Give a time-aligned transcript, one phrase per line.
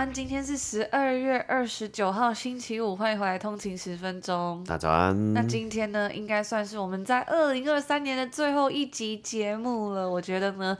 [0.00, 4.64] 安，今天是十二月二十九号，星期五，欢迎回来通勤十分钟。
[4.66, 5.34] 大家早安。
[5.34, 10.08] 那今天呢，应该算是我们在二零二三年的最后一集节目了。
[10.08, 10.78] 我觉得呢。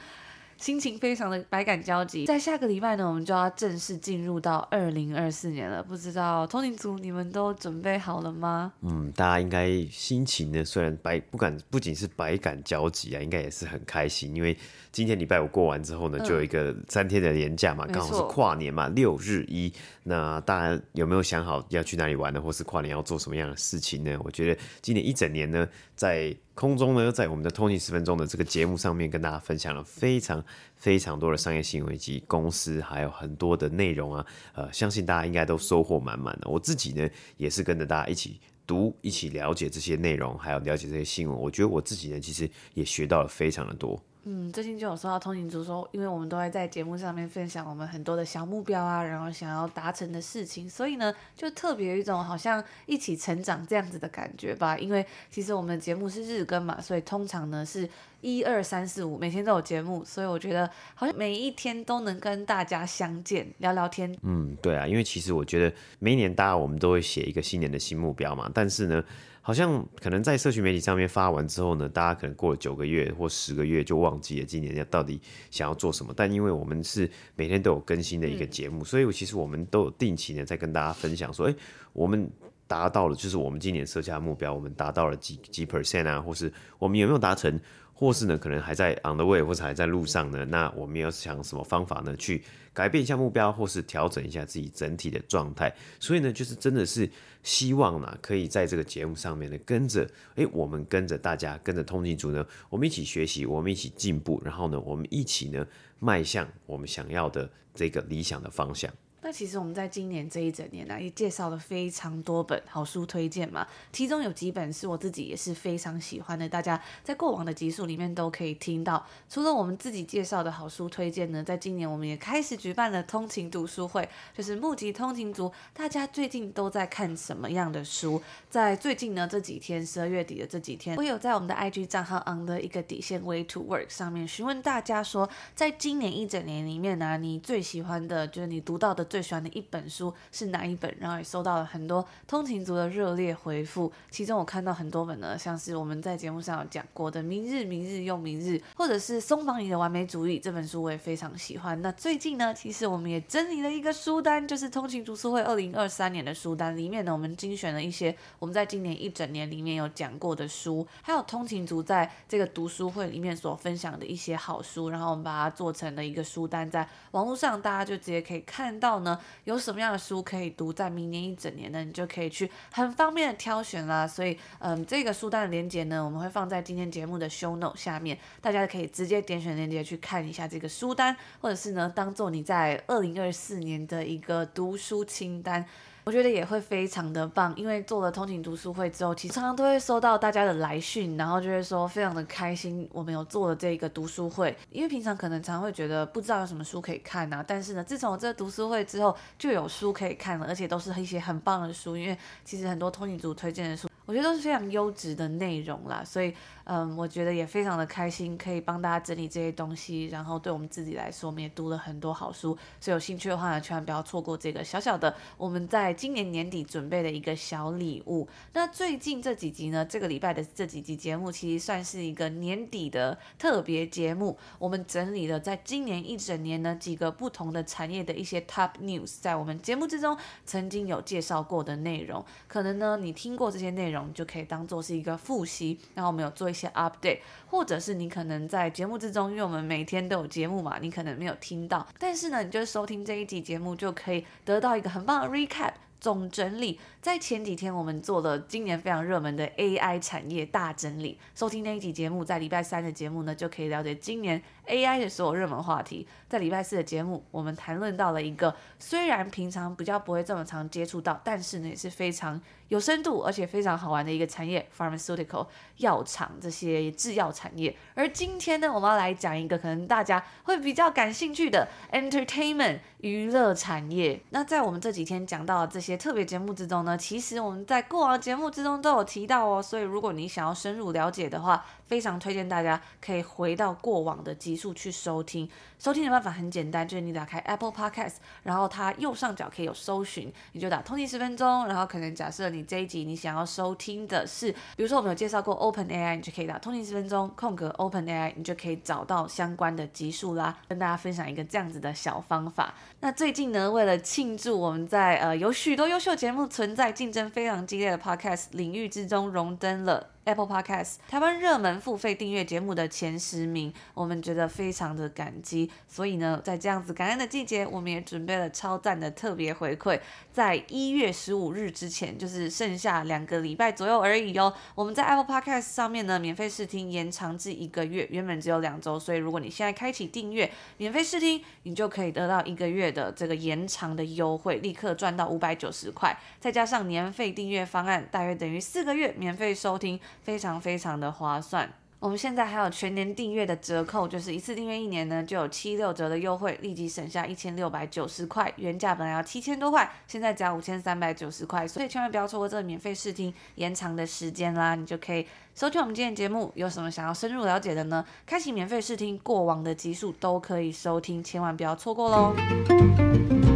[0.56, 5.82] 心情非常的百感交集，在下个礼拜呢，我们就要正式进入到二零二四年了。
[5.82, 8.70] 不知道通勤族你们都准备好了吗？
[8.82, 14.54] 嗯，大家应该心情呢，虽然百不敢，不仅是百感交集啊，应该也是很开心，因为
[14.92, 19.72] 今天礼拜五过完之后呢，就有一个三天的年假嘛，刚、嗯、好是跨年嘛，六日一。
[20.02, 22.40] 那大家有没有想好要去哪里玩呢？
[22.40, 24.18] 或是跨年要做什么样的事情呢？
[24.24, 34.26] 我觉得今年一整年呢，在空中呢，在我们的通勤十分钟的这个节目上面，跟大家分享了非常非常多的商业新闻以及公司，还有很多的内容啊。
[34.54, 36.48] 呃，相信大家应该都收获满满的。
[36.50, 41.38] 我自己呢，也是跟着大家一起读，一起了解这些内容，还有了解这些新闻。
[41.38, 44.02] 我觉得我自己呢，其实也学到了非常的多。
[44.24, 54.76] 嗯，最近就有收到通勤族说，因为我们都会在节目上面分享我们很多的小目标啊，然后想要达成的事情，所以呢，就特别有一种好像一起成长这样子的感觉吧。
[54.76, 57.88] 因为其实我们的节目是日更嘛，所以通常呢是
[58.20, 64.14] 一二三四五每天都有节目，所以我觉得好像每一天都能跟大家相见聊聊天。
[64.22, 69.02] 嗯，对啊，因为其实我觉得每一年大家我们都会写一个新年的新目标嘛，但是呢。
[69.42, 76.12] 好像可能在社群媒体上面发完之后呢，大家可能过了九个月或十个月就忘记了今年要到底想要做什么。
[76.14, 81.54] 但因为我们是每天都有更新的一个节目，所以其实我们都有定期呢在跟大家分享说，哎，
[81.92, 82.30] 我们
[82.66, 87.58] 达到了，就是我们今年设下的目标，我们达到了几几 percent 啊，或是我们有没有达成？
[87.92, 90.42] 或是呢，可能还在 on the way，或者还在路上呢。
[90.46, 92.16] 那我们要想什么方法呢？
[92.16, 95.70] 去改变一下目标，或是调整一下自己整体的状态。
[95.98, 97.06] 所以呢，就是真的是
[97.42, 105.66] 希望呢，可以在这个节目上面呢，跟着，诶，我们跟着大家，跟着通勤族呢，我们一起学习，我们一起进步，然后呢，我们一起呢，
[105.98, 108.92] 迈向我们想要的这个理想的方向。
[109.22, 119.06] 那其实我们在今年这一整年呢，也介绍了非常多本好书推荐嘛，其中有几本是我自己也是非常喜欢的，大家在过往的集数里面都可以听到。
[119.28, 128.22] 除了我们自己介绍的好书推荐呢，在今年我们也开始举办了通勤读书会，就是募集通勤族，大家最近都在看什么样的书？
[128.48, 139.09] 在最近呢这几天，十二月底的这几天，我有在我们的 IG 账号 on 的一个底线 way to work 上面询问大家说，在今年一整年里面呢，你最喜欢的，就是你读到的。
[139.10, 140.94] 最喜欢的一本书是哪一本？
[141.00, 143.92] 然后也收到了很多通勤族的热烈回复。
[144.08, 151.82] 其中我看到很多本呢，像是我们在节目上有讲过的《明日，明日又明日》，或者是松绑你的完美主义这本书，我也非常喜欢。
[151.82, 168.99] 那最近呢，其实我们也整理了一个书单，就是通勤读书会二零二三年的书单里面呢，我们精选了一些我们在今年一整年里面有讲过的书，还有通勤族在这个读书会里面所分享的一些好书，然后我们把它做成了一个书单，在网络上大家就直接可以看到。
[169.00, 171.84] 呢，有什么样的书可以读，在明年一整年呢？
[171.84, 174.06] 你就可以去很方便的挑选啦。
[174.06, 185.66] 所以，嗯，这个书单的链接呢，我们会放在今天节目的 show note 下面，大家可以直接点选链接去看一下这个书单，或者是呢，当做你在二零二四年的一个读书清单。
[186.04, 194.56] 我觉得也会非常的棒，因为做了通勤读书会之后，其实常常都会收到大家的来讯，然后就会说非常的开心，我们有做了这个读书会。
[194.70, 203.89] 因为平常可能常常会觉得不知道有什么书可以看啊，但是呢，自从我这个读书会之后，就有书可以看了，而且都是一些很棒的书，因为其实很多通勤族推荐的书。
[204.10, 206.34] 我觉得都是非常优质的内容啦，所以
[206.64, 218.26] 嗯，我觉得也非常的开心，可以帮大家整理这些东西，然后对我们自己来说，我们也读了很多好书，所以有兴趣的话呢，千万不要错过这个小小的我们在今年年底准备的一个小礼物。
[218.52, 233.99] 那最近这几集呢，这个礼拜的这几集节目，其实算是一个年底的特别节目，我们整理了在今年一整年呢几个不同的产业的一些 top news，在我们节目之中曾经有介绍过的内容，可能呢你听过这些内容。
[234.14, 246.78] 就可以当做是一个复习，然后我们有做一些 update，或者是你可能在节目之中，因为我们每天都有节目嘛，你可能没有听到，但是呢，你就收听这一集节目，就可以得到一个很棒的 recap 总整理。
[247.00, 256.06] 在前几天我们做了今年非常热门的 AI 产业大整理，收听那一集节目，在礼拜三的节目呢，就可以了解今年 AI 的所有热门话题。
[256.28, 262.38] 在礼拜四的节目，我们谈论到了一个虽然平常比较不会这么常接触到，但是呢也是非常
[262.68, 265.46] 有深度而且非常好玩的一个产业，pharmaceutical
[265.78, 267.74] 药厂这些制药产业。
[267.94, 274.20] 而今天呢，我们要来讲一个可能大家会比较感兴趣的 entertainment 娱乐产业。
[274.28, 279.62] 那在我们这几天讲到的这些特别节目之中呢，其实我们在过往节目之中都有提到哦。
[279.62, 285.50] 所以如果你想要深入了解的话，非常推荐大家可以回到过往的集数去收听。
[285.76, 300.56] 收听的办法很简单，就是你打开 Apple Podcast，然后它右上角可以有搜寻，你就打通勤十分钟，然后可能假设你这一集你想要收听的是，比如说我们有介绍过 Open AI，你就可以打通勤十分钟空格 Open AI，你就可以找到相关的集数啦。
[300.68, 302.72] 跟大家分享一个这样子的小方法。
[303.00, 310.10] 那最近呢，为了庆祝我们在呃有许多优秀节目存在竞争非常激烈的 Podcast 领域之中荣登了。
[310.24, 315.70] Apple Podcast 台湾热门付费订阅节目的前十名，我们觉得非常的感激。
[315.88, 319.98] 所以呢，在这样子感恩的季节，我们也准备了超赞的特别回馈，
[320.30, 324.52] 在一月十五日之前，就是剩下两个礼拜左右而已哦。
[324.74, 339.98] 我们在 Apple Podcast 上面呢，免费试听延长至一个月，原本只有两周，所以如果你现在开启订阅免费试听，你就可以得到一个月的这个延长的优惠，立刻赚到五百九十块，再加上年费订阅方案，大约等于四个月免费收听。
[340.22, 356.50] 非常非常的划算，我们现在还有全年订阅的折扣，就是一次订阅一年呢，就有七六折的优惠，立即省下一千六百九十块，原价本来要七千多块，现在只要五千三百九十块，所以千万不要错过这个免费试听延长的时间啦，你就可以收听我们今天节目。
[356.54, 358.04] 有什么想要深入了解的呢？
[358.24, 363.49] 开启免费试听，过往的集数都可以收听，千万不要错过喽。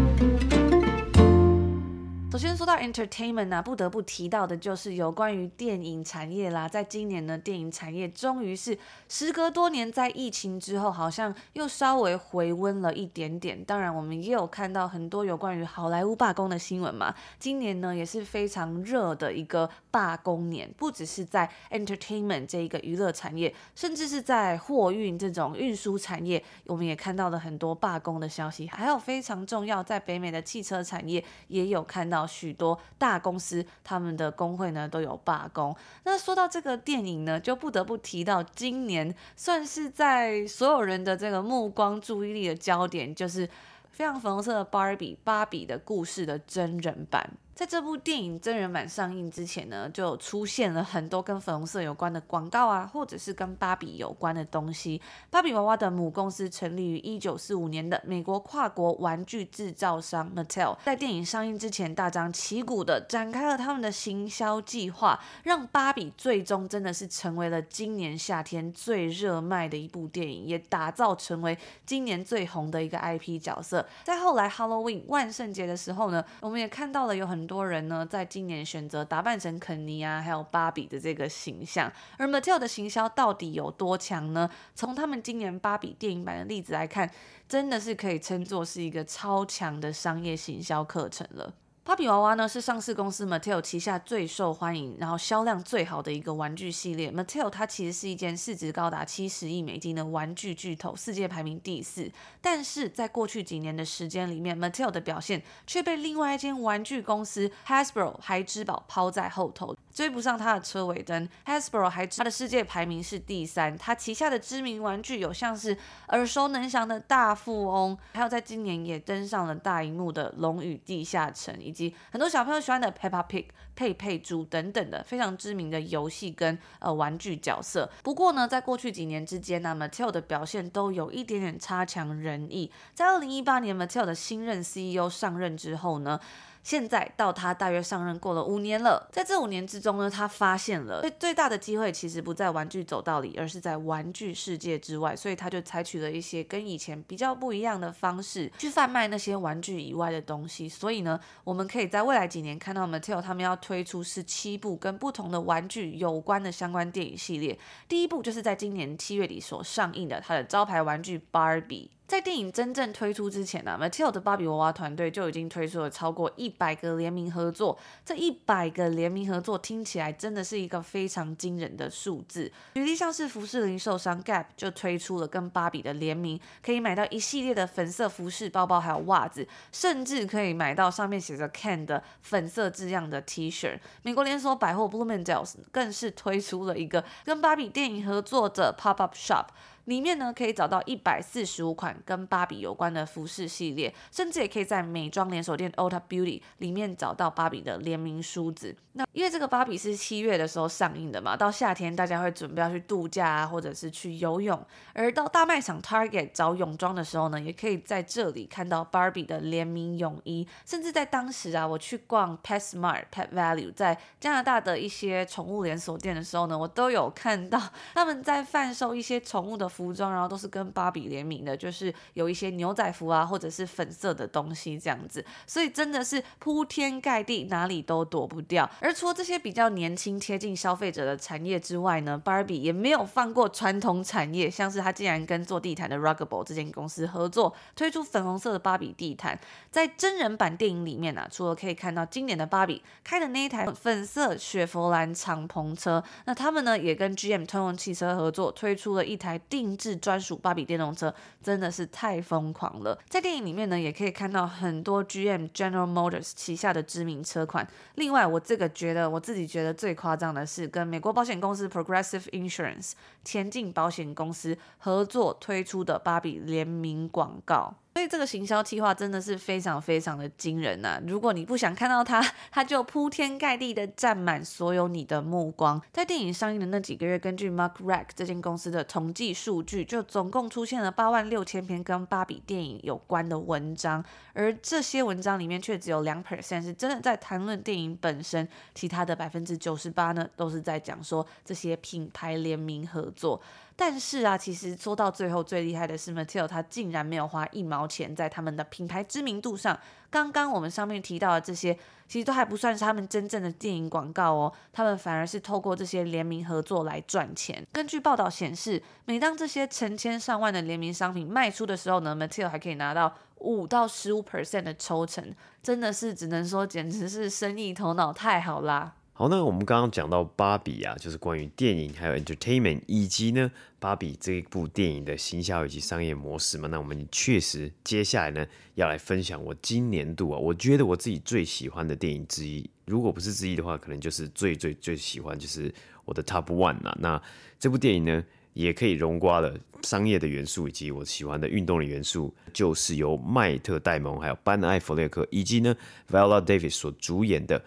[2.35, 6.69] 首先说到 entertainment 啊，不得不提到的就是有关于电影产业啦。
[6.69, 8.77] 在今年呢，电影产业终于是
[9.09, 13.65] 时隔多年，在疫情之后，好像又稍微回温了一点点。
[13.65, 17.15] 当然，我们也有看到很多有关于好莱坞罢工的新闻嘛。
[17.39, 28.67] 今年呢，也是非常热的一个罢工年，不只是在 entertainment 这一个娱乐产业，甚至是在货运这种运输产业，我们也看到了很多罢工的消息。
[28.67, 32.24] 还有非常重要，在北美的汽车产业也有看到。
[32.27, 35.75] 许多大公司他们的工会呢都有罢工。
[36.05, 43.49] 那说到这个电影呢，就不得不提到今年算是在所有人的这个目光注意力的焦点，就是
[43.91, 47.31] 非常粉红色的芭比，芭比的故事的真人版。
[47.55, 55.01] 在这部电影真人版上映之前呢，就出现了很多跟粉红色有关的广告啊，或者是跟芭比有关的东西。
[55.31, 71.57] 芭比娃娃的母公司成立于一九四五年的美国跨国玩具制造商 Mattel，在电影上映之前大张旗鼓的展开了他们的行销计划，让芭比最终真的是成为了今年夏天最热卖的一部电影，也打造成为
[71.87, 73.87] 今年最红的一个 IP 角色。
[74.03, 81.93] 在后来 Halloween 万圣节的时候呢，我们也看到了有很很多人呢，在今年选择打扮成肯尼啊，还有芭比的这个形象。
[82.17, 84.49] 而 Mattel 的行销到底有多强呢？
[84.75, 87.11] 从他们今年芭比电影版的例子来看，
[87.47, 91.53] 真的是可以称作是一个超强的商业行销课程了。
[91.85, 97.13] 芭比娃娃呢，是上市公司 Mattel 旗下最受欢迎，然后销量最好的一个玩具系列。
[97.13, 102.11] Mattel 它其实是一间市值高达七十亿美金的玩具巨头，世界排名第四。
[102.41, 109.77] 但是在过去几年的时间里面，Mattel 的表现却被另外一间玩具公司 Hasbro 孩之宝抛在后头。
[109.95, 113.79] 追不上它的车尾灯，Hasbro 还它的世界排名是第三。
[113.79, 115.75] 它旗下的知名玩具有像是
[116.09, 123.47] 耳熟能详的大富翁，还有在今年也登上了大荧幕的《龙与地下城》，以及很多小朋友喜欢的 Peppa Pig
[123.77, 127.89] 佩佩猪等等的非常知名的游戏跟呃玩具角色。
[128.03, 132.71] 不过呢，在过去几年之间呢，Mattel 的表现都有一点点差强人意。
[132.95, 136.19] 在二零一八年，Mattel 的新任 CEO 上任之后呢，
[136.65, 150.67] 现在到他大约上任过了五年了，在这五年之中呢，他发现了最最大的机会其实不在玩具走道里，而是在玩具世界之外，所以他就采取了一些跟以前比较不一样的方式去贩卖那些玩具以外的东西。
[150.67, 157.59] 所以呢，我们可以在未来几年看到 Mattel 他们要推出十七部跟不同的玩具有关的相关电影系列。
[157.87, 161.91] 第一部就是在今年七月底所上映的他的招牌玩具 Barbie。
[162.07, 167.79] 在电影真正推出之前呢，Mattel 的芭比娃娃团队就已经推出了超过一百个联名合作。
[168.05, 172.53] 这一百个联名合作听起来真的是一个非常惊人的数字。
[172.75, 183.79] 举例像是服饰零售商 Gap 就推出了跟芭比的联名，可以买到一系列的粉色服饰、包包还有袜子，甚至可以买到上面写着 Ken 的粉色字样的 T 恤。
[184.03, 189.47] 美国连锁百货 Bloomingdale's 更是推出了一个跟芭比电影合作的 Pop Up Shop。
[189.85, 198.75] 里面呢可以找到一百四十五款跟芭比有关的服饰系列，甚至也可以在美妆连锁店 Ulta Beauty 里面找到芭比的联名梳子。
[198.97, 217.61] 那因为这个芭比是七月的时候上映的嘛，到夏天大家会准备要去度假啊，或者是去游泳，而到大卖场 Target 找泳装的时候呢，也可以在这里看到芭比的联名泳衣，甚至在当时啊，我去逛 PetSmart Pet Value 在加拿大的一些宠物连锁店的时候呢，我都有看到
[217.95, 228.71] 他们在贩售一些宠物的服装，然后都是跟芭比联名的，就是有一些牛仔服啊，或者是粉色的东西这样子，所以真的是铺天盖地，哪里都躲不掉。
[228.81, 239.39] 而除了这些比较年轻、贴近消费者的产业之外呢，芭比也没有放过传统产业，像是他竟然跟做地毯的 Rugable 这间公司合作，推出粉红色的芭比地毯。
[239.71, 252.99] 在真人版电影里面啊，除了可以看到经典的芭比开的那一台粉色雪佛兰敞篷车，那他们呢也跟 GM 通用汽车合作，推出了一台定制专属芭比电动车，真的是太疯狂了。
[253.09, 257.67] 在电影里面呢，也可以看到很多 GM General Motors 旗下的知名车款。
[257.95, 262.93] 另外，我这个觉得我自己觉得最夸张的是，跟美国保险公司 Progressive Insurance
[263.25, 267.75] 前进保险公司合作推出的芭比联名广告。
[268.05, 271.03] 以这个行销计划真的是非常非常的惊人呐、啊！
[271.07, 272.21] 如果你不想看到它，
[272.53, 275.81] 它就铺天盖地的占满所有你的目光。
[275.93, 293.41] 在电影上映的那几个月，根据 Mark Rack 这间公司的统计数据，就总共出现了八万六千篇跟芭比电影有关的文章，而这些文章里面却只有两 percent 是真的在谈论电影本身，其他的百分之九十八呢，都是在讲说这些品牌联名合作。
[293.77, 299.77] 但是啊，其实说到最后最厉害的是 Mattel，他竟然没有花一毛钱在他们的品牌知名度上。
[300.11, 301.77] 刚刚我们上面提到的这些，
[302.07, 307.67] 其实都还不算是他们真正的电影广告哦，他们反而是透过这些联名合作来赚钱。
[307.73, 318.95] 根据报道显示，每当这些成千上万的联名商品卖出的时候呢，Mattel 还可以拿到五到十五 percent 的抽成，真的是只能说简直是生意头脑太好啦。
[319.17, 326.67] 好，那我们刚刚讲到芭比啊，就是关于电影还有 entertainment，以及呢芭比这一部电影的行销以及商业模式嘛。
[326.67, 328.45] 那我们确实接下来呢
[328.75, 335.73] 要来分享我今年度啊，我觉得我自己最喜欢的电影之一，如果不是之一的话，可能就是最最最喜欢，就是
[336.05, 336.93] 我的 top one 啦。
[336.99, 337.23] 那
[337.61, 345.77] 这部电影呢也可以融刮了商业的元素以及我喜欢的运动的元素，就是由迈特戴蒙还有班艾弗列克以及呢
[346.11, 347.63] Viola Davis 所主演的。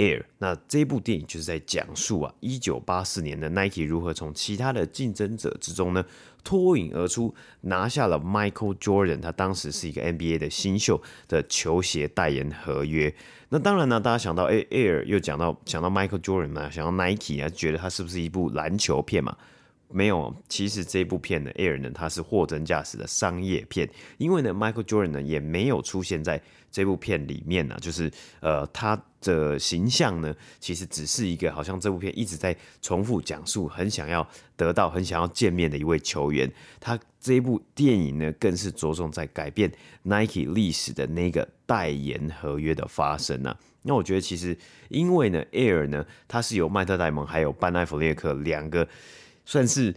[0.00, 6.02] Air，那这部电影就是在讲述啊，一九八四年的 Nike 如何从其他的竞争者之中呢
[6.42, 13.14] 脱颖而出，拿下了 Michael Jordan，他当时是一个 NBA 的新秀的球鞋代言合约。
[13.50, 19.36] 那当然呢，大家想到诶 Air 又讲到想到 Michael Jordan 嘛，想到 Nike 啊，觉得它是不是一部篮球片嘛？
[19.92, 26.40] 没有，其实这部片的，Air 呢，它是货真价实的商业片，因为呢，Michael Jordan 呢也没有出现在
[26.70, 36.50] 这部片里面呢，就是呃，他的形象呢，其实只是一个好像这部片一直在重复讲述，很想要得到、很想要见面的一位球员。
[36.78, 39.70] 他这一部电影呢，更是着重在改变
[40.02, 43.56] Nike 历史的那个代言合约的发生呢。
[43.82, 44.56] 那我觉得其实
[44.88, 48.88] 因为呢，Air 呢，它是由迈特戴蒙还有班奈弗列克两个。
[49.46, 49.92] 算是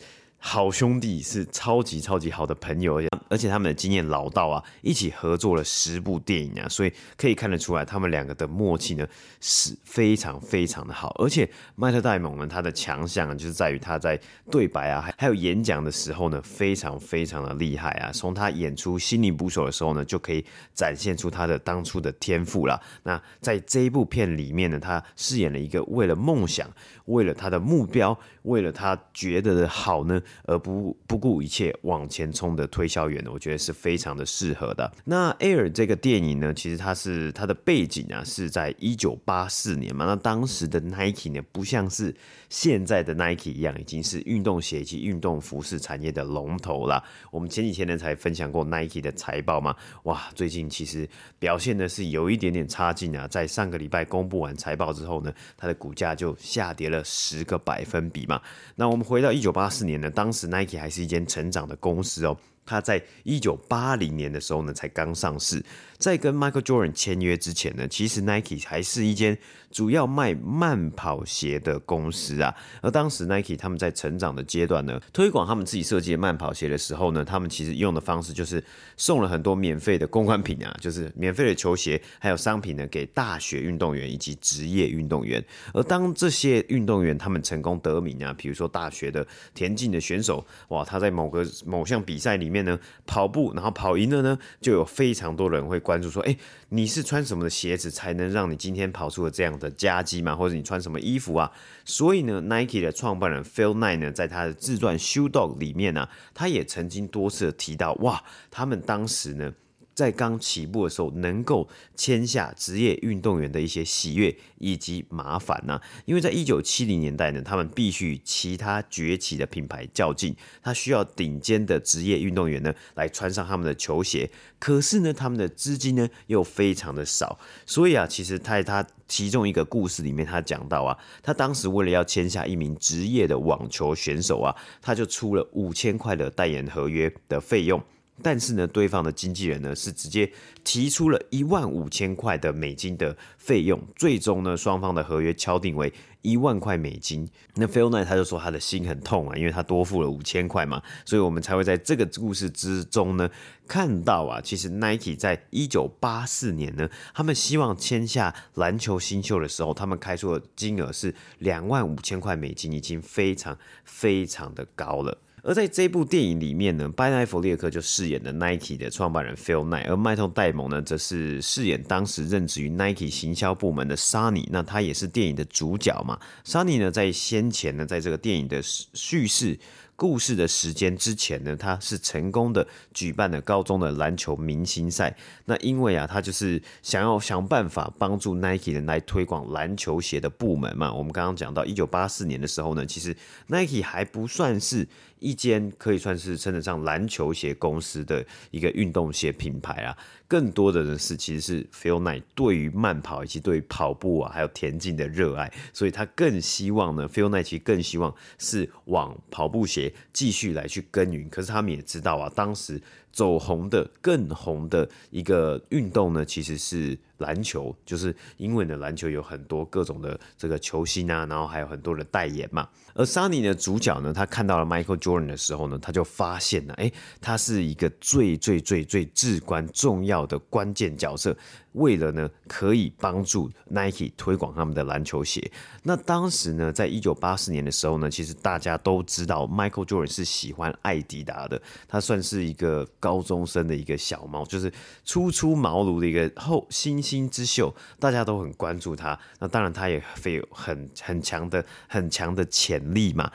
[0.46, 9.08] 好兄弟，是超级超级好的朋友，而且他们的经验老道啊，一起合作了十部电影啊，所以可以看得出来，他们两个的默契呢
[9.40, 11.16] 是非常非常的好。
[11.18, 14.20] 而且迈特戴蒙呢，他的强项就是在于他在
[14.52, 18.12] 对白啊，还还有演讲的时候呢，非常非常的厉害啊。
[18.12, 22.78] 从他演出心灵捕手的时候呢，就可以展现出他的当初的天赋啦。
[23.04, 26.70] 那在这一部片里面呢，他饰演了一个为了梦想，
[27.06, 30.22] 为了他的目标，为了他觉得的好呢。
[30.46, 34.92] 而不不顾一切往前冲的推销员呢，我觉得是非常的适合的。
[35.06, 40.06] 那 Air 这个电影呢，其实它是它的背景啊，是在一九八四年嘛。
[40.06, 42.16] 那当时的 Nike 呢，不像是
[42.50, 47.04] 现在的 Nike 一样，已经是运动鞋及运动服饰产业的龙头了。
[47.32, 51.08] 我们前几天呢才分享过 Nike 的财报嘛，哇，最近其实
[51.40, 53.28] 表现的是有一点点差劲啊。
[53.28, 58.42] 在上个礼拜公布完财报之后呢，它的股价就下跌了十个百分比嘛。
[58.76, 65.64] 那我们回到一九八四年呢，当时 Nike 还是一间成长的公司哦，它在一九八零年的时候呢，才刚上市。
[66.04, 69.38] 在跟 Michael Jordan 签约之前呢，其实 Nike 还是一间
[69.72, 72.54] 主要卖慢跑鞋的公司啊。
[72.82, 78.62] 而当时 Nike 他们在成长的阶段呢，推广他们自己设计的慢跑鞋的时候呢，他们其实用的方式就是
[78.98, 85.42] 送了很多免费的公关品啊，就是免费的球鞋还有商品呢，给大学运动员以及职业运动员。
[85.74, 95.93] 而当这些运动员他们成功得名啊，比如说大学的田径的选手，哇，他在某个某项比赛里面呢跑步，然后跑赢了呢，就有非常多人会关。
[95.94, 96.36] 关注说，哎，
[96.70, 100.36] 你是穿什么的鞋子才能让你今天跑出了这样的佳绩吗？
[100.36, 101.52] 或者你穿什么衣服啊？
[101.86, 109.54] 所以呢，Nike 的创办人 Phil Knight 呢，在他的自传《Shoe Dog》里面呢、他也曾经多次提到，哇，他们当时呢。
[109.94, 124.30] 在刚起步的时候，能够签下职业运动员的一些喜悦以及麻烦呢、因为在一九七零年代呢，他们必须与其他崛起的品牌较劲，他需要顶尖的职业运动员呢来穿上他们的球鞋。
[124.60, 137.84] 可是呢，他们的资金呢又非常的少，所以啊，其实在他其中一个故事里面，他讲到啊，他当时为了要签下一名职业的网球选手啊，他就出了五千块的代言合约的费用。
[138.22, 140.32] 但是呢，对方的经纪人呢是直接
[140.64, 145.92] 提出了一万五千块的美金的费用，最终呢，双方的合约敲定为
[146.22, 147.28] 一万块美金。
[147.56, 153.30] 那 Phil Knight 他就说他的心很痛啊，因为他多付了五千块嘛，所以我们才会在这个故事之中呢
[153.68, 165.18] 看到啊，其实 Nike 在一九八四年呢，他们希望签下篮球新秀的时候，他们开出的金额是两万五千块美金，已经非常非常的高了。
[165.46, 176.18] 而在这部电影里面呢，班艾弗列克就饰演了 Nike 的创办人 Phil Knight，而迈特戴蒙呢，则是饰演当时任职于 Nike 行销部门的 Sunny 那他也是电影的主角嘛。
[176.46, 179.60] ？Sunny 呢，在先前呢，在这个电影的叙事。
[180.04, 185.16] 故事的时间之前呢，他是成功的举办了高中的篮球明星赛。
[185.46, 190.94] 那因为啊，他就是想要想办法帮助 Nike 人来推广篮球鞋的部门嘛。
[190.94, 193.16] 我们刚刚讲到一九八四年的时候呢，其实
[193.48, 194.86] Nike 还不算是
[195.20, 199.98] 一间可以算是称得上篮球鞋公司的一个运动鞋品牌啊。
[200.28, 211.30] 更多的人是其实是 Phil Knight 对于慢跑以及对于跑步啊还有田径的热爱，所以他更希望呢，Phil Knight 其实更希望是往跑步鞋继续来去耕耘。
[211.30, 212.82] 可是他们也知道啊，当时。
[213.14, 222.68] 走红的更红的一个运动呢，其实是篮球，就是因为呢，篮球有很多各种的这个球星啊，然后还有很多的代言嘛。
[222.94, 231.36] 而 Sunny 的主角呢，他看到了 Michael Jordan 的时候呢，他就发现了，哎，他是一个最最最最至关重要的关键角色。
[231.74, 235.52] 为了呢，可以帮助 Nike 推广他们的篮球鞋。
[235.82, 244.72] 那当时呢，在一九八四年的时候呢，其实大家都知道 Michael Jordan 是喜欢艾迪达的，他算是一个高中生的一个小猫，就是
[245.04, 249.20] 初出茅庐的一个后新星之秀，大家都很关注他。
[249.40, 253.30] 那当然，他也会有很很强的很强的潜力嘛。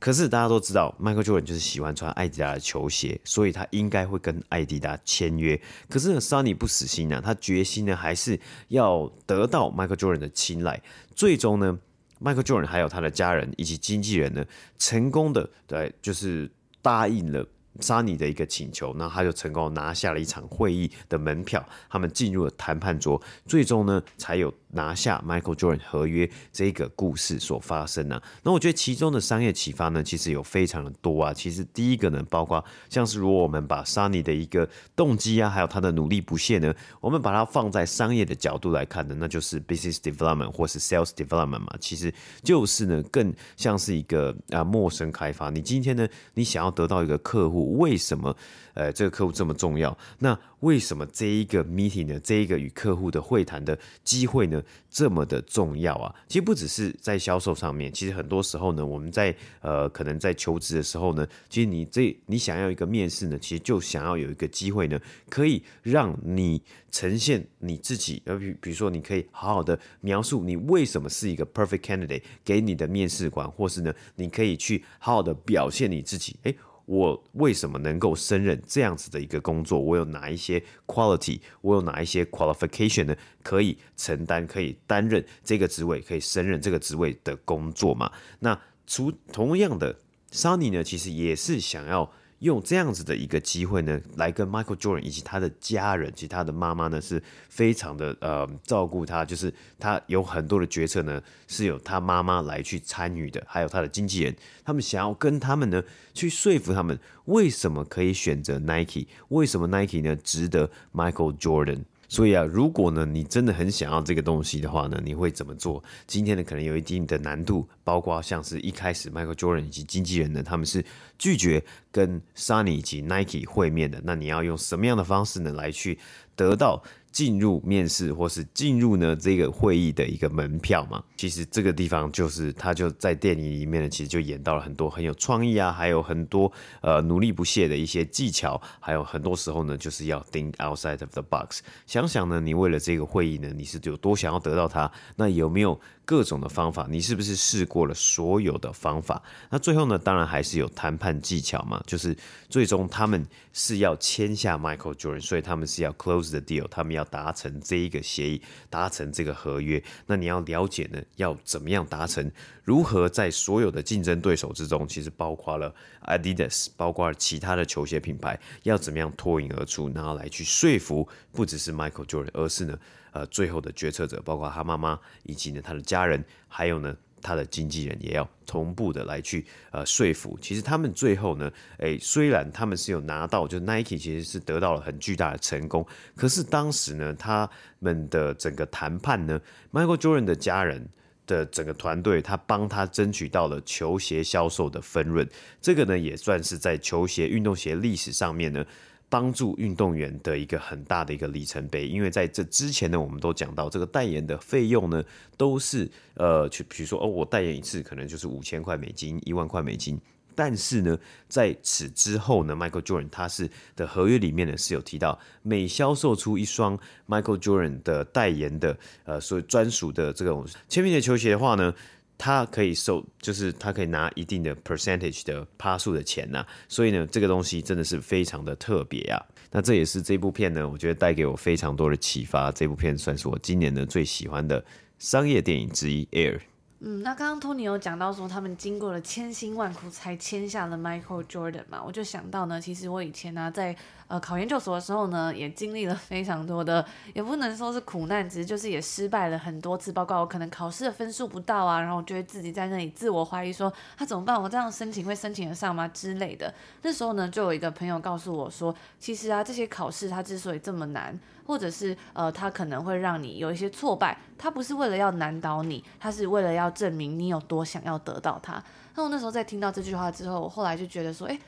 [0.00, 5.58] 可是大家都知道，Michael Jordan 就是喜欢穿艾迪达的球鞋，所以他应该会跟艾迪达签约。
[5.88, 8.38] 可是呢，Sonny 不死心啊，他决心呢还是
[8.68, 10.82] 要得到 Michael Jordan 的青睐。
[11.14, 11.78] 最终呢
[12.20, 14.44] ，Michael Jordan 还有他的家人以及经纪人呢，
[14.78, 16.50] 成功的对，就是
[16.82, 17.46] 答应了。
[17.80, 28.22] 沙尼的一个请求，那他就成功拿下了一场会议的门票，他们进入了谈判桌，最终呢才有拿下 Michael Jordan 合约这个故事所发生呢、啊。
[28.42, 31.32] 那我觉得其中的商业启发呢，其实有非常的多啊。
[31.32, 45.50] 其实第一个呢，包括像是如果我们把 Sonny 的一个动机啊，还有他的努力不懈呢，我们把它放在商业的角度来看呢，那就是 business development 或是 sales development 嘛，其实就是呢更像是一个啊陌生开发。
[45.50, 47.78] 你今天呢，你想要得到一个客户。
[47.78, 48.36] 为什么
[48.74, 49.96] 呃这个客户这么重要？
[50.18, 52.20] 那为什么这一个 meeting 呢？
[52.20, 56.14] 这一个与客户的会谈的机会呢这么的重要啊？
[56.28, 76.56] 其实不只是在销售上面，其实很多时候呢，我们在呃可能在求职的时候呢，其实你这你想要一个面试呢，其实就想要有一个机会呢，可以让你呈现你自己，呃比比如说你可以好好的描述你为什么是一个 perfect candidate 给你的面试官，或是呢你可以去好好的表现你自己，诶
[76.86, 79.78] 我为什么能够胜任这样子的一个工作？
[79.78, 81.40] 我有哪一些 quality？
[81.60, 83.16] 我有哪一些 qualification 呢？
[83.42, 88.10] 可以承担、可以担任这个职位、可以胜任这个职位的工作嘛？
[88.40, 89.98] 那除同样的
[90.30, 92.10] ，Sunny 呢，其实也是想要
[92.44, 111.84] 用这样子的一个机会呢，来跟 Michael Jordan 以及他的家人，其实他的妈妈呢是非常的呃照顾他，就是他有很多的决策呢是由他妈妈来去参与的，还有他的经纪人，他们想要跟他们呢去说服他们为什么可以选择 Nike，为什么 Nike 呢值得 Michael Jordan。
[112.14, 115.82] 所以啊，如果呢你真的很想要这个东西的话呢，你会怎么做？
[116.06, 120.84] 今天呢可能有一定的难度，包括像是一开始 Michael Jordan 以及经纪人呢，他们是
[121.18, 124.00] 拒绝跟 Sunny 以及 Nike 会面的。
[124.04, 125.98] 那你要用什么样的方式呢来去
[126.36, 126.80] 得到？
[127.14, 136.50] 进入面试或是进入呢这个会议的一个门票嘛，其实这个地方就是他就在电影里面呢，其实就演到了很多很有创意啊，还有很多
[136.80, 145.80] 呃努力不懈的一些技巧，还有很多时候呢就是要 think outside of the box，想想呢你为了这个会议呢你是有多想要得到它，那有没有？
[146.04, 149.22] 各种的方法，你是不是试过了所有的方法？
[149.50, 152.16] 那最后呢，当然还是有谈判技巧嘛，就是
[152.48, 159.82] 最终他们是要签下 Michael Jordan，所以他们是要 close the deal，他们要达成这一个协议，达成这个合约。
[160.06, 162.30] 那你要了解呢，要怎么样达成？
[162.64, 165.74] 如何在所有的竞争对手之中，其实包括了
[166.06, 172.78] Adidas，包括了其他的球鞋品牌，要怎么样脱颖而出，然后来去说服不只是 Michael Jordan，而是呢？
[173.14, 180.36] 呃，最后的决策者包括他妈妈，以及呢他的家人，还有呢他的经纪人，也要同步的来去呃说服。
[180.42, 181.48] 其实他们最后呢，
[181.78, 187.48] 诶，虽然他们是有拿到，就 Nike 其实是得到了很巨大的成功，可是当时呢，他
[187.78, 189.40] 们的整个谈判呢
[189.72, 190.84] ，Michael Jordan 的家人
[191.24, 195.24] 的整个团队，他帮他争取到了球鞋销售的分润，
[195.60, 198.66] 这个呢也算是在球鞋运动鞋历史上面呢。
[199.08, 205.04] 帮助运动员的一个很大的一个里程碑，因为在这之前呢，我们都讲到这个代言的费用呢，
[205.36, 210.00] 都是呃，去比如说哦，我代言一次可能就是五千块美金、一万块美金，
[210.34, 221.72] 但是呢，在此之后呢，Michael Jordan 他是的合约里面呢是有提到，每销售出一双 Michael Jordan 的代言的呃，所谓专属的这种签名的球鞋的话呢。
[222.16, 229.20] 他可以收，就是他可以拿一定的 percentage 的趴数的钱呐、所以呢，这个东西真的是非常的特别啊。
[229.50, 232.50] 那这也是这部片呢，我觉得带给我非常多的启发。
[232.52, 234.64] 这部片算是我今年的最喜欢的
[234.98, 236.38] 商业电影之一，《Air》。
[236.86, 243.74] 嗯，那刚刚托尼有讲到说，他们经过了千辛万苦才签下了 Michael Jordan 嘛，我就想到呢，其实我以前呢、啊、在
[244.06, 254.38] 呃考研究所的时候呢，也经历了非常多的，也不能说是苦难，只是就是也失败了很多次，包括我可能考试的分数不到啊，然后我就会自己在那里自我怀疑说，他、怎么办？
[254.38, 255.88] 我这样申请会申请得上吗？
[255.88, 256.52] 之类的。
[256.82, 261.18] 那时候呢，就有一个朋友告诉我说，其实啊，这些考试它之所以这么难。
[261.46, 268.62] 或者是呃，他可能会让你有一些挫败，他不是为了要难倒你，他是为了要证明你有多想要得到他。
[268.94, 271.38] 那我那时候在听到这句话之后，我后来就觉得说，诶，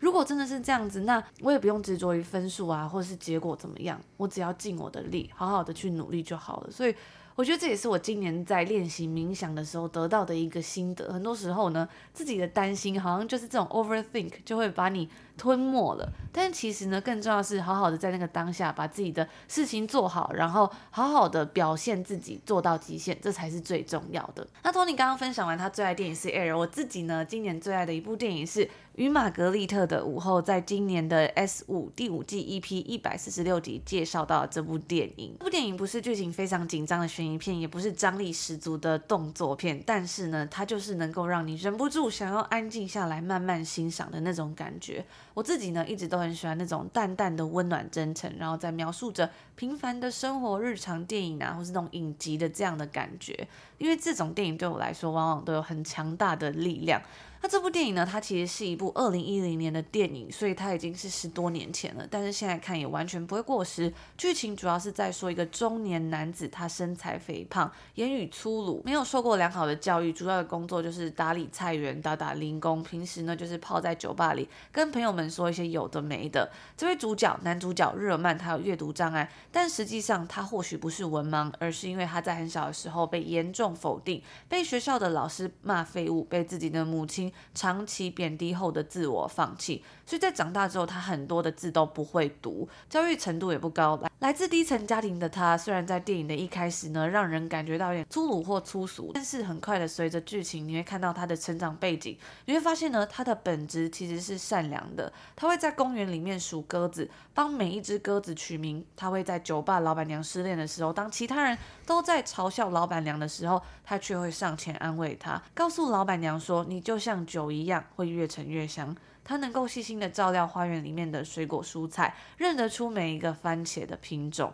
[0.00, 6.70] 如果真的是这样子，那我也不用执着于分数啊，或者是结果怎么样，我只要尽我的力，好好的去努力就好了。
[6.70, 6.94] 所以。
[7.34, 11.10] 我觉得这也是我今年在练习冥想的时候得到的一个心得。
[11.10, 16.12] 很多时候呢，自己的担心好像就是这种 overthink 就会把你吞没了。
[16.34, 24.46] 但其实呢，更重要的是好好的在那个当下把自己的事情做好，然后好好的表现自己，做到极限，这才是最重要的。
[24.62, 28.68] 那 Tony 刚刚分享完他最爱电影是 Air，我自己呢，今年最爱的一部电影是。
[28.96, 35.34] 与玛格丽特的午后，在今年的 S 五第五季 EP 一百四十六集介绍到这部电影。
[35.38, 45.02] 这部电影不是剧情非常紧张的悬疑片，也不是张力十足的动作片，但是呢，它就是能够让你忍不住想要安静下来慢慢欣赏的那种感觉。
[45.34, 53.48] 我自己呢，一直都很喜欢那种淡淡的温暖真诚，然后在描述着平凡的生活日常电影啊，或是那种影集的这样的感觉。
[53.78, 57.00] 因为这种电影对我来说，往往都有很强大的力量。
[57.42, 62.06] 那这部电影呢，它其实是一部二零一零年的电影，所以它已经是十多年前了。
[62.08, 63.92] 但是现在看也完全不会过时。
[64.16, 76.48] 剧情主要是在说一个中年男子，他身材肥胖，言语粗鲁，没有受过良好的教育，主要的工作就是打理菜园、打打零工，平时呢就是泡在酒吧里跟朋友们说一些有的没的。
[76.76, 87.31] 这位主角，男主角日耳曼，他有阅读障碍，但实际上他或许不是文盲，而是因为他在很小的时候被严重否定，被学校的老师骂废物，被自己的母亲。
[87.54, 93.98] 长期贬低后的自我放弃，所以在长大之后，他很多的字都不会读，教育程度也不高。
[94.18, 105.12] 来自低层家庭的他，虽然在电影的一开始呢，让人感觉到有点粗鲁或粗俗，但是很快的随着剧情，你会看到他的成长背景，你会发现呢，他的本质其实是善良的。
[105.34, 108.84] 他会在公园里面数鸽子，帮每一只鸽子取名。
[108.96, 124.52] 他会在酒吧老板娘失恋的时候，当其他人都在嘲笑老板娘的时候，他却会上前安慰她，告诉老板娘说：“你就像酒一样，会越陈越香。”他能够细心的照料花园里面的水果蔬菜，认得出每一个番茄的品种。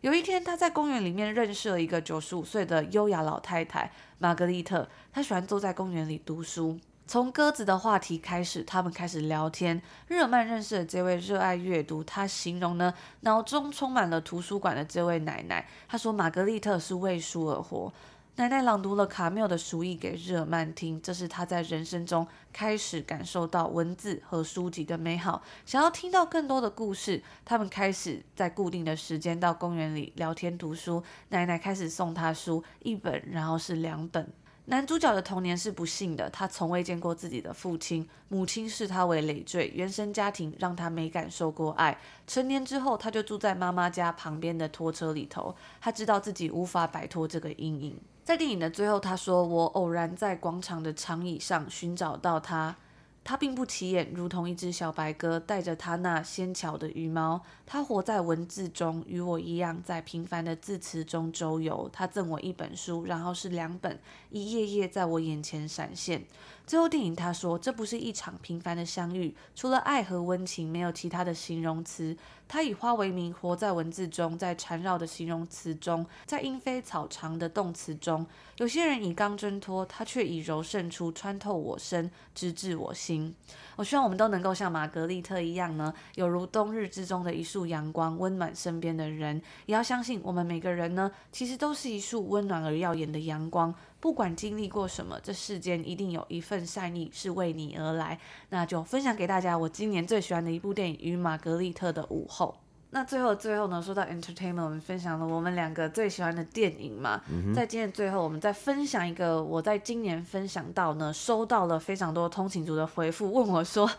[0.00, 4.88] 有一天，他在公园里面认识了一个九十五岁的优雅老太太玛格丽特。
[5.12, 6.78] 她喜欢坐在公园里读书。
[7.04, 9.80] 从鸽子的话题开始，他们开始聊天。
[10.06, 15.66] 日耳曼认识了这位热爱阅读，他形容呢，脑中充满了图书馆的这位奶奶。
[15.88, 17.92] 他说，玛格丽特是为书而活。
[18.38, 25.42] 奶奶朗读了卡缪的鼠疫给日耳曼听，这是他在人生中开始感受到文字和书籍的美好。
[25.66, 31.02] 想要听到更多的故事，他们开始在固定的时间到公园里聊天读书。
[31.30, 34.32] 奶奶开始送他书，一本，然后是两本。
[34.66, 41.98] 男主角的童年是不幸的，他从未见过自己的父亲，母亲视他为累赘，原生家庭让他没感受过爱。
[42.24, 48.00] 成年之后，他就住在妈妈家旁边的拖车里头，他知道自己无法摆脱这个阴影。
[48.28, 52.76] 在电影的最后，他说：“我偶然在广场的长椅上寻找到他。
[53.24, 57.40] 他并不起眼，如同一只小白鸽，带着他那纤巧的羽毛。
[57.64, 61.88] 他活在文字中，与我一样，在平凡的字词中周游。
[61.90, 66.26] 他赠我一本书，然后是两本，一页页在我眼前闪现。
[66.66, 72.14] 最后，电影他说，这不是一场平凡的相遇，除了爱和温情，没有其他的形容词。”
[72.48, 78.26] 他以花为名，活在文字中，在缠绕的形容词中，在莺飞草长的动词中。
[78.56, 83.34] 有些人以刚挣脱，他却以柔胜出，穿透我身，直至我心。
[83.76, 89.40] 我希望我们都能够像玛格丽特一样呢，有如冬日之中的一束阳光，温暖身边的人。
[89.66, 93.72] 也要相信，我们每个人呢，其实都是一束温暖而耀眼的阳光。
[94.00, 98.18] 不管经历过什么，这世间一定有一份善意是为你而来。
[98.50, 102.54] 那就分享给大家，我今年最喜欢的一部电影《与玛格丽特的午后》。
[102.90, 107.20] 那最后最后呢，说到 entertainment，我们分享了我们两个最喜欢的电影嘛。
[107.30, 113.90] 嗯、在今天最后，我们再分享一个，我在今年分享到呢，收到了非常多通勤族的回复，问我说。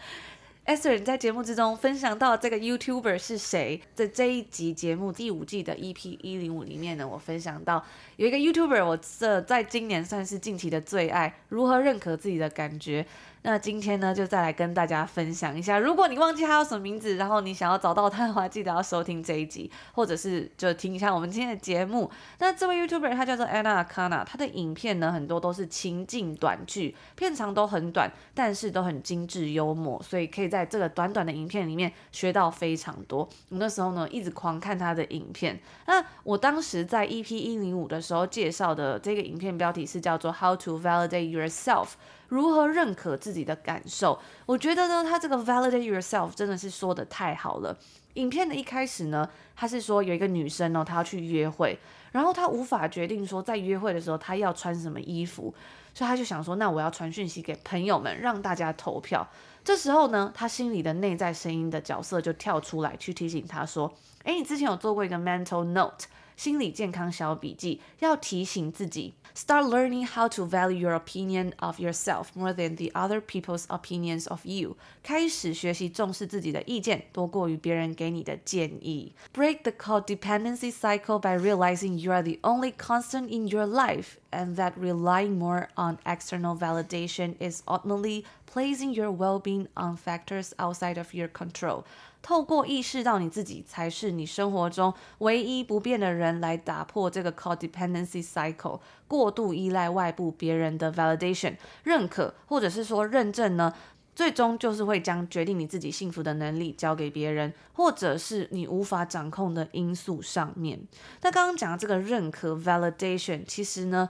[0.69, 3.82] E s t e r 你在节目之中分享到这个 YouTuber 是谁？
[3.95, 7.84] 在这一集节目第五季的 EP 一零五里面呢，我分享到
[8.17, 13.03] 有一个 YouTuber，我这在今年算是近期的最爱，如何认可自己的感觉。
[13.41, 15.80] 那今天呢，就再来跟大家分享一下。
[15.80, 22.12] 如果你忘记他叫什么名字，然后你想要找到他的话， 记得要收听这一集，或者是就听一下我们今天的节目。
[22.39, 33.19] 那这位 YouTuber 他叫做 Anna Kana，他的影片呢很多都是情境短剧，片长都很短，但是都很精致幽默，所以可以在这个短短的影片里面学到非常多。
[33.49, 35.58] 我那时候呢一直狂看他的影片。
[35.86, 41.91] 那我当时在 EP 一零五的时候介绍的这个影片标题是叫做 How to Validate Yourself。
[42.29, 44.17] 如何认可自己的感受？
[44.45, 47.77] 我觉得呢，他这个 validate yourself 真的是说得太好了。
[48.13, 51.77] 影片的一开始呢，他是说有一个女生哦，她要去约会，
[52.11, 55.53] 然后她无法决定说在约会的时候她要穿什么衣服，
[55.93, 59.27] 所以她就想说，那我要传讯息给朋友们，让大家投票。
[59.63, 63.93] 这时候呢，她心里的内在声音的角色就跳出来，去提醒她说
[64.25, 66.07] ：“诶，你之前有做过一个 mental note。”
[66.38, 74.44] 心理健康小笔记，要提醒自己，start learning how to value your opinion of yourself more than the other people's opinions of
[74.44, 74.76] you。
[75.02, 79.12] 开始学习重视自己的意见，多过于别人给你的建议。
[79.33, 84.72] Break the codependency cycle by realizing you are the only constant in your life and that
[84.76, 91.28] relying more on external validation is ultimately placing your well-being on factors outside of your
[91.28, 91.85] control。
[92.21, 103.73] 透过意识到你自己才是你生活中唯一不变的人，来打破这个 codependency cycle，过度依赖外部别人的 validation 认可，或者是说认证呢，
[104.13, 110.79] 最终就是会将决定你自己幸福的能力交给别人，或者是你无法掌控的因素上面。
[111.21, 114.10] 那刚刚讲的这个认可 validation，其实呢，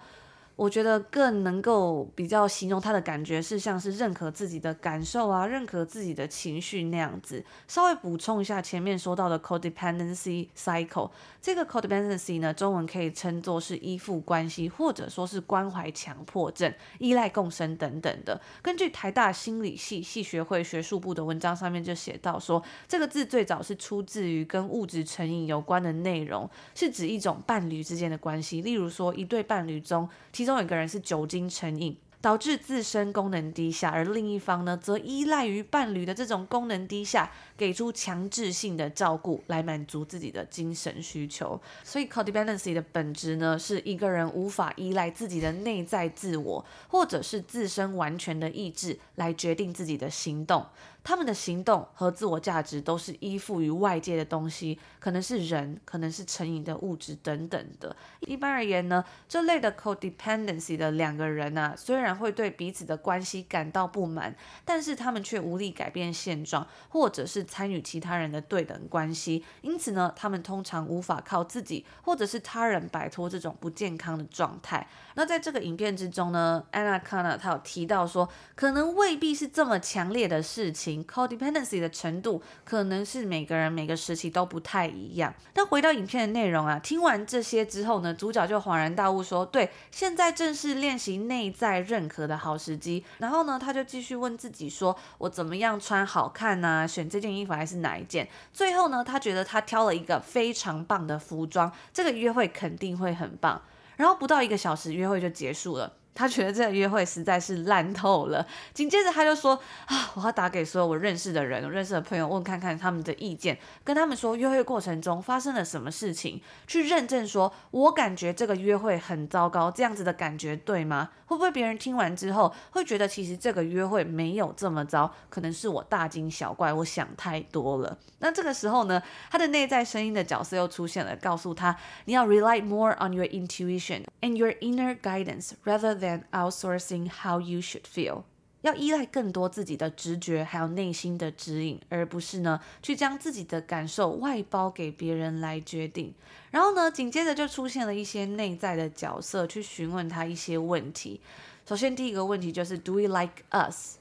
[0.59, 7.41] 我觉得更能够比较形容他的感觉是像是认可自己的感受啊，认可自己的情绪那样子。
[7.65, 18.41] 稍微补充一下前面说到的 codependency cycle，这个 codependency 呢，中文可以称作是依附关系，或者说是关怀强迫症、依赖共生等等的。
[18.61, 41.59] 根据台大心理系系学会学术部的文章上面就写到说，这个字最早是出自于跟物质成瘾有关的内容，是指一种伴侣之间的关系，例如说一对伴侣中，其中有一个人是酒精成瘾，导致自身功能低下，而另一方呢，则依赖于伴侣的这种功能低下，给出强制性的照顾来满足自己的精神需求。
[41.83, 50.65] 所以 codependency 的本质呢，是一个人无法依赖自己的内在自我，或者是自身完全的意志来决定自己的行动。
[51.09, 57.95] 他们的行动和自我价值都是依附于外界的东西，可能是人，可能是成瘾的物质等等的。
[58.19, 69.43] 一般而言呢，这类的 codependency 的两个人啊，虽然会对彼此的关系感到不满，但是他们却无力改变现状，或者是参与其他人的对等关系。
[69.63, 74.87] 因此呢，他们通常无法靠自己或者是他人摆脱这种不健康的状态。
[75.15, 80.98] 那在这个影片之中呢，Anna Kana 她有提到说，可能未必是这么强烈的事情。
[81.05, 85.33] Codependency 的程度可能是每个人每个时期都不太一样。
[85.55, 96.87] 那回到影片的内容啊，听完这些之后呢，主角就恍然大悟说：“对，现在正是练习内在认可的好时机。”然后呢，他就继续问自己说：“我怎么样穿好看呢？
[96.87, 103.61] 选这件衣服还是哪一件？”最后呢，他觉得他挑了一个非常棒的服装，这个约会肯定会很棒。
[103.97, 105.93] 然后不到一个小时，约会就结束了。
[106.19, 108.45] 他觉得这个约会实在是烂透了。
[108.73, 121.11] 紧接着他就说：“啊，我要打给所有我认识的人，认识的朋友，问看看他们的意见，跟他们说约会过程中发生了什么事情，去认证说，我感觉这个约会很糟糕，这样子的感觉对吗？
[121.27, 127.97] 会不会别人听完之后会觉得其实这个约会没有这么糟，可能是我大惊小怪，我想太多了。
[128.17, 137.61] 那这个时候呢，他的内在声音的角色又出现了，告诉他你要 rely more on your intuition and your inner guidance rather than And outsourcing how you
[137.61, 138.23] should feel，
[138.61, 146.15] 要依赖更多自己的直觉，还有内心的指引，而不是呢去将自己的感受外包给别人来决定。
[146.49, 151.21] 然后呢，紧接着就出现了一些内在的角色去询问他一些问题。
[151.67, 153.97] 首先第一个问题就是 Do we like us？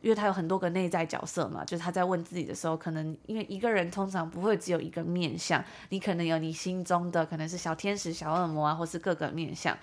[0.00, 9.76] 因为他有很多个内在角色嘛，就是他在问自己的时候，可能因为一个人通常不会只有一个面相，你可能有你心中的可能是小天使、小恶魔啊，或是各个面相。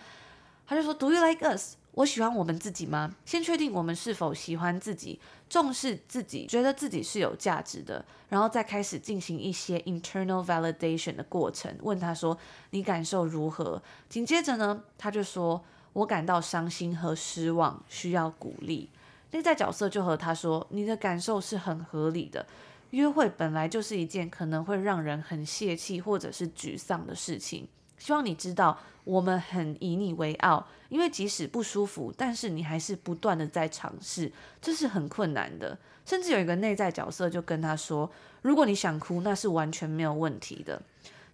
[0.69, 1.73] 他就说：“Do you like us？
[1.93, 3.15] 我喜欢我们自己吗？
[3.25, 11.75] 先确定我们是否喜欢自己，重视自己，觉得自己是有价值的，然后再开始进行一些 internal validation 的过程。
[11.81, 12.37] 问他说：
[12.69, 13.81] 你感受如何？
[14.07, 18.91] 紧接着呢，他就说：我感到伤心和失望，需要鼓励。
[19.31, 22.45] 内在角色就和他说：你的感受是很合理的。
[22.91, 27.67] 约会本来就是一件可能会让人很泄气或者是沮丧的事情。”
[27.99, 35.77] 希望你知道，我们很以你为傲，因为即使不舒服，但是你还是不断的在尝试，这是很困难的。
[36.05, 38.09] 甚至有一个内在角色就跟他说
[38.41, 40.81] ：“如果你想哭，那是完全没有问题的。”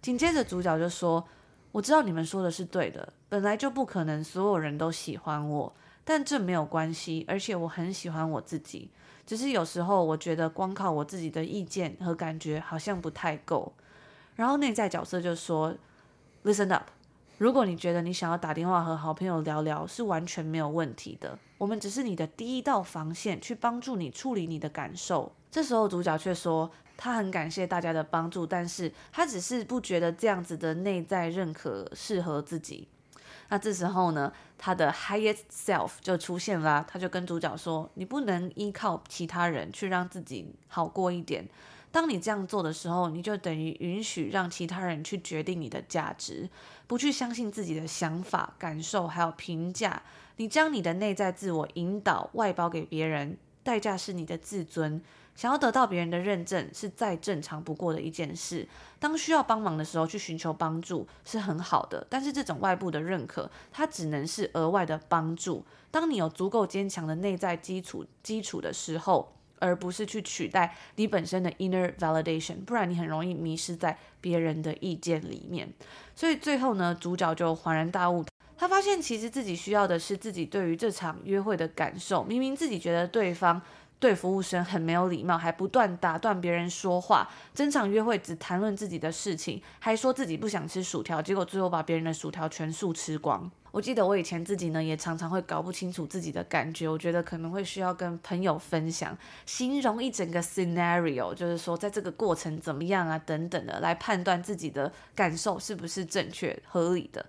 [0.02, 1.26] 紧接着主角就说
[1.72, 5.72] ：“我知道你们说的是对的，本来就不可能所有人都喜欢我，
[6.04, 8.90] 但这没有关系，而且我很喜欢我自己。
[9.24, 13.72] 只是有时候我觉得光靠我自己的意见和感觉好像不太够。”
[14.34, 15.72] 然后内在角色就说。
[16.46, 16.84] Listen up，
[17.38, 21.36] 如果你觉得你想要打电话和好朋友聊聊，是完全没有问题的。
[21.58, 25.32] 我们只是你的第一道防线，去帮助你处理你的感受。
[25.50, 32.86] 这时候主角却说，他很感谢大家的帮助，但是他只是不觉得这样子的内在认可适合自己。
[33.48, 41.48] 那这时候呢，他的 highest self 就出现了，他就跟主角说，你不能依靠其他人去让自己好过一点。
[41.96, 46.46] 当你这样做的时候，你就等于允许让其他人去决定你的价值，
[46.86, 50.02] 不去相信自己的想法、感受还有评价。
[50.36, 55.00] 你将你的内在自我引导外包给别人，代价是你的自尊。
[55.34, 58.68] 想要得到别人的认证是再正常不过的一件事。
[58.98, 65.64] 当需要帮忙的时候去寻求帮助是很好的，但是这种外部的认可，它只能是额外的帮助。
[65.90, 69.32] 当你有足够坚强的内在基础基础的时候。
[69.58, 75.72] 而不是去取代你本身的 inner validation，不然你很容易迷失在别人的意见里面。
[76.14, 78.24] 所以最后呢，主角就恍然大悟，
[78.56, 82.24] 他发现其实自己需要的是自己对于这场约会的感受。
[82.24, 83.60] 明明自己觉得对方
[83.98, 93.50] 对服务生很没有礼貌，还不断打断别人说话，整场约会只谈论自己的事情，还说自己不想吃薯条，结果最后把别人的薯条全数吃光。
[93.76, 96.88] 我记得我以前自己呢，也常常会搞不清楚自己的感觉。
[96.88, 107.26] 我觉得可能会需要跟朋友分享，形容一整个 scenario，就是说在这个过程怎么样啊，等等的，来判断自己的感受是不是正确合理的。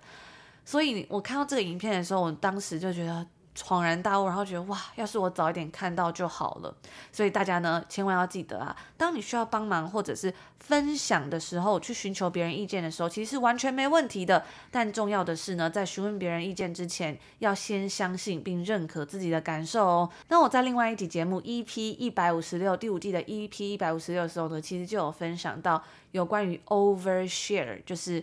[0.64, 3.26] 所以我看到这个影片的时候，我当时就觉得
[3.64, 6.74] 恍然大悟，然后觉得哇，要是我早一点看到就好了。
[7.12, 14.44] 所以大家呢，千万要记得啊，当你需要帮忙或者是分享的时候，去寻求别人意见的时候，其实是完全没问题的。
[14.70, 20.10] 但重要的是呢，在询问别人意见之前，要先相信并认可自己的感受哦。
[20.28, 28.22] 那我在另外一集节目 EP 一百五十六第五季的 EP 一百五十六的时候呢，其实就有分享到有关于 overshare，就是。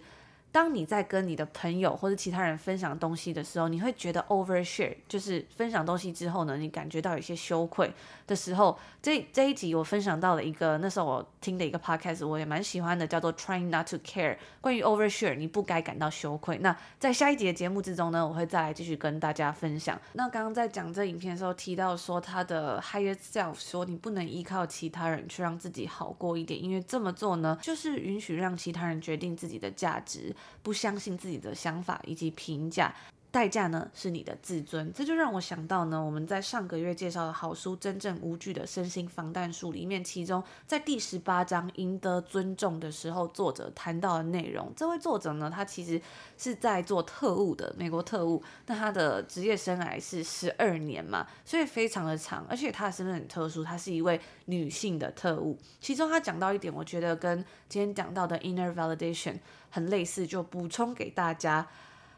[0.55, 7.91] 当你在跟你的朋友或者其他人分享东西的时候，你会觉得 overshare，就是分享东西之后呢，你感觉到有些羞愧
[8.25, 16.57] 的时候，这这一集我分享到了一个那时候我听的一个 podcast，我也蛮喜欢的，叫做 Trying Not to Care，关于 overshare，你不该感到羞愧。
[16.59, 19.99] 那在下一集的节目之中呢，我会再来继续跟大家分享。
[20.13, 30.33] 那刚刚在讲这影片的时候提到说，他的 higher self 说你不能依靠其他人去让自己好过一点，因为这么做呢，就是允许让其他人决定自己的价值。
[30.61, 32.93] 不相信自己的想法以及评价，
[33.35, 34.93] 代价呢是你的自尊。
[34.93, 44.71] 这就让我想到呢，我们在上个月介绍的好书《真正无惧的身心防弹术》里面，其中在第十八章赢得尊重的时候，作者谈到的内容。
[44.73, 46.01] 这位作者呢，他其实
[46.37, 48.41] 是在做特务的，美国特务。
[48.67, 55.59] 那他的职业生涯是十二年嘛，所以非常的长，而且他的身份很特殊，他是一位女性的特务。
[55.81, 59.39] 其中他讲到一点，我觉得跟今天讲到的 inner validation。
[59.69, 61.67] 很类似，就补充给大家。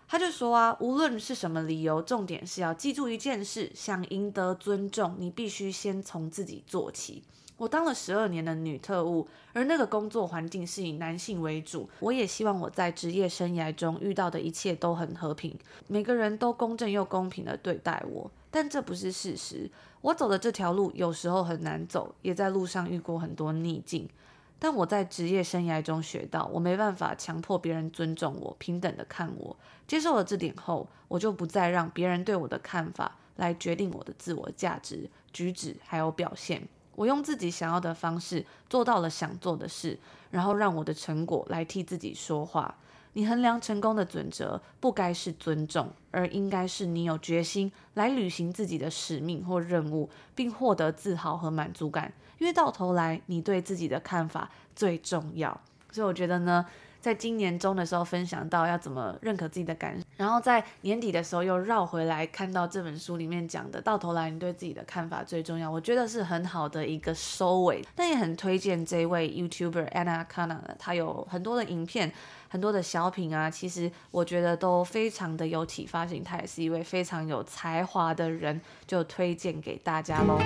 [0.07, 7.23] 他就说啊，无论是什么理由，重点是要记住一件事：想赢得尊重，你必须先从自己做起。
[7.57, 11.89] 我当了十二年的女特务，而那个工作环境是以男性为主。
[11.99, 18.31] 我也希望我在职业生涯中遇到的一切都很和平，每个人都公正又公平地对待我。
[18.49, 19.69] 但这不是事实。
[20.01, 24.07] 我走的这条路有时候很难走，也在路上遇过很多逆境。
[24.59, 29.55] 但我在职业生涯中学到，我没办法强迫别人尊重我、平等的看我。
[29.87, 36.67] 接受了这点后，我就不再让别人对我的看法来决定我的自我价值、举止还有表现。
[36.97, 39.99] 我用自己想要的方式做到了想做的事，
[40.31, 42.75] 然后让我的成果来替自己说话。
[43.13, 52.11] 你衡量成功的准则不该是尊重，而应该是你有决心来履行自己的使命或任务，并获得自豪和满足感。
[52.39, 55.61] 因为到头来，你对自己的看法最重要。
[55.91, 56.65] 所以我觉得呢，
[57.07, 65.71] 在今年中的时候分享到要怎么认可自己的感受，然后在年底的时候又绕回来看到这本书里面讲的，到头来你对自己的看法最重要。
[65.71, 67.81] 我觉得是很好的一个收尾。
[67.95, 72.11] 但也很推荐这位 YouTuber Anna Kana，他有很多的影片。
[72.49, 76.23] 很多的小品啊，其实我觉得都非常的有启发性。
[76.23, 80.37] 他也是一位非常有才华的人，就推荐给大家喽。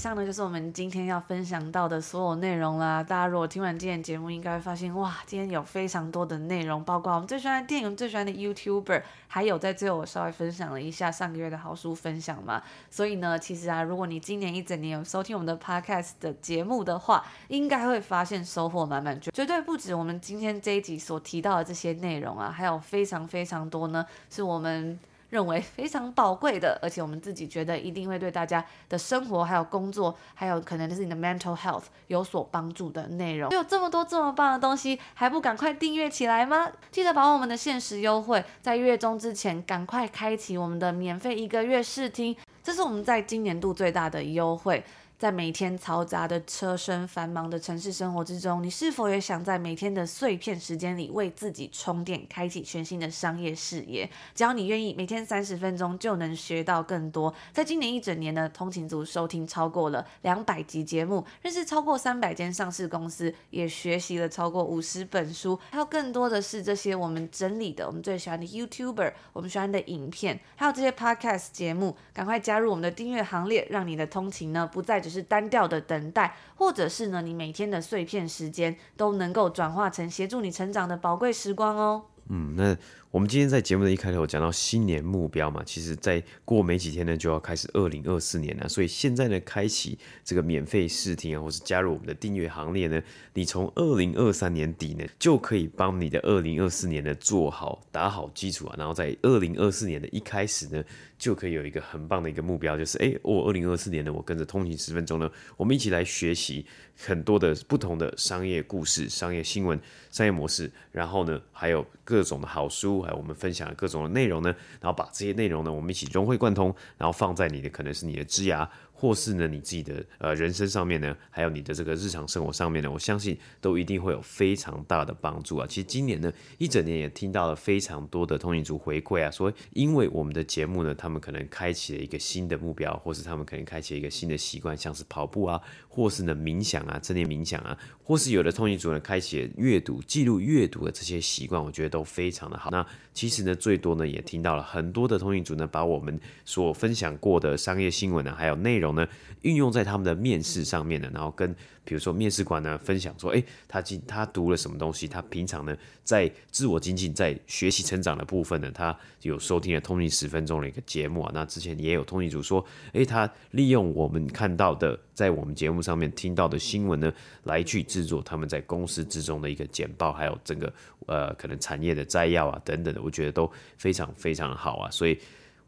[0.00, 3.02] 以上呢，就是我们今天要分享到的所有内容啦。
[3.02, 12.62] 大家如果听完今天节目，应该会发现哇，今天有非常多的内容，包括我们最喜欢的电影、最喜欢的 YouTuber，还有在最后我稍微分享了一下上个月的好书分享嘛。
[12.88, 24.98] 所以呢，其实啊，如果你今年一整年有收听我们的 Podcast 的节目的话，应该会发现收获满满，绝对不止我们今天这一集所提到的这些内容啊，还有非常非常多呢，是我们。
[25.30, 33.50] 认为非常宝贵的，而且我们自己觉得一定会对大家的生活、还有工作，还有可能就是你的 mental health 有所帮助的内容。
[33.50, 36.70] 有这么多这么棒的东西，还不赶快订阅起来吗？
[36.90, 44.84] 记得把我们的限时优惠，在月中之前赶快开启我们的免费一个月试听，这是我们在今年度最大的优惠。
[45.20, 54.08] 在每天嘈杂的车声、繁忙的城市生活之中，你是否也想在每天的碎片时间里为自己充电，开启全新的商业视野？
[54.34, 57.34] 只要你愿意，每天三十分钟就能学到更多。
[57.52, 82.04] 在今年一整年呢，通勤族收听超过了两百集节目，认识超过三百间上市公司，也学习了超过五十本书，还有更多的是这些我们整理的我们最喜欢的 YouTuber，我们喜欢的影片，还有这些 Podcast 节目，赶快加入我们的订阅行列，让你的通勤呢不再只是单调的等待，或者是呢，你每天的碎片时间都能够转化成协助你成长的宝贵时光哦。
[82.28, 82.76] 嗯，那。
[83.10, 88.68] 我们今天在节目的一开头讲到新年目标嘛，其实再过没几天呢，就要开始二零二四年了。
[88.68, 93.02] 所以现在呢，开启这个免费试听啊，或是加入我们的订阅行列呢，
[93.34, 98.76] 你从二零二三年底呢，就可以帮你的二零二四年呢做好打好基础啊。
[98.78, 100.84] 然后在二零二四年的一开始呢，
[101.18, 106.64] 就可以有一个很棒的一个目标，就是哎，我二零二四年呢，我跟着通勤十分钟呢，我们一起来学习
[106.96, 109.80] 很多的不同的商业故事、商业新闻、
[110.12, 112.99] 商业模式，然后呢，还有各种的好书。
[113.02, 118.68] 还有我们分享的各种的内容呢，然后把这些内容呢，我们一起融会贯通，然后放在你的可能是你的枝芽，
[119.00, 125.66] 或是呢你自己的呃人生上面呢，还有你的这个日常生活上面呢，我相信都一定会有非常大的帮助啊。
[125.66, 142.70] 其实今年呢一整年也听到了非常多的通勤族回馈啊，说因为我们的节目呢，他们可能开启了一个新的目标，或是他们可能开启了一个新的习惯，像是跑步啊，或是呢冥想啊，正念冥想啊，或是有的通勤族呢开启了阅读、记录阅读的这些习惯，我觉得都非常的好。
[142.70, 149.06] 那其实呢，最多呢也听到了很多的通勤族呢，把我们所分享过的商业新闻呢，还有内容呢，
[149.42, 161.30] 运用在他们的面试上面呢，然后跟比如说面试官呢分享说，诶，他今他读了什么东西，他平常呢在自我精进、在学习成长的部分呢，他有收听了通勤十分钟的一个节目啊。
[161.34, 167.12] 那之前也有通勤组说，诶，他利用我们看到的，在我们节目上面听到的新闻呢，
[167.44, 170.72] 来去制作他们在公司之中的一个简报，还有整个
[171.06, 174.90] 呃可能产业的摘要啊等等的，我觉得都非常非常好啊。
[174.90, 175.18] 所以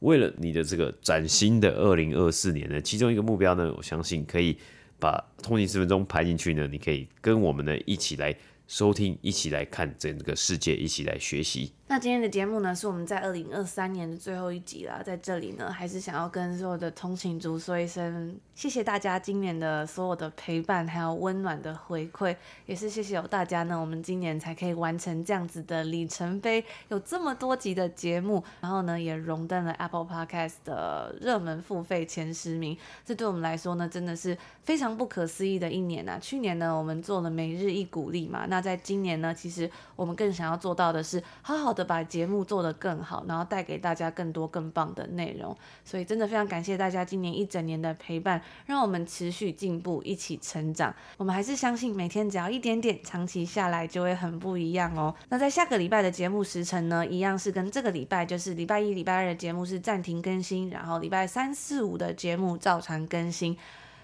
[0.03, 4.57] 为了你的这个崭新的二零二四年呢，其中一个目标呢，我相信可以
[4.98, 8.34] 把通勤十分钟排进去呢，你可以跟我们呢一起来
[8.66, 11.72] 收听，一起来看整个世界，一起来学习。
[11.93, 22.34] 那今天的节目呢，是我们在二零二三年的最后一集啦，在这里呢，还是想要跟所有的通勤族说一声，谢谢大家今年的所有的陪伴，还有温暖的回馈，
[22.64, 32.74] 也是谢谢有大家呢，我们今年才可以完成这样子的里程碑，有这么多集的节目，然后呢，也荣登了 Apple Podcast 的热门付费前十名，
[33.05, 36.18] 这对我们来说呢，真的是非常不可思议的一年啊！
[36.18, 41.82] 去年呢，我们做了每日一鼓励嘛，那在今年呢，其实我们更想要做到的是，好好的。
[41.85, 50.95] 把节目做得更好，然后带给大家更多更棒的内容，所以真的非常感谢大家今年一整年的陪伴，让我们持续进步，一起成长。
[51.16, 55.14] 我们还是相信每天只要一点点，长期下来就会很不一样哦。
[55.28, 63.57] 那在下个礼拜的节目时程呢，一样是跟这个礼拜，就是礼拜一、礼拜二的节目是暂停更新，然后礼拜三四五的节目照常更新。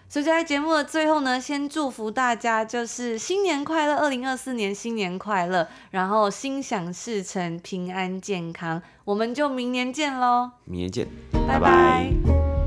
[0.09, 10.53] 所以在节目的最后呢，先祝福大家，就是新年快乐，二零二四年新年快乐，然后心想事成，平安健康，我们就明年见喽！
[10.65, 11.07] 明年见，
[11.47, 11.61] 拜拜。
[11.61, 12.58] 拜拜。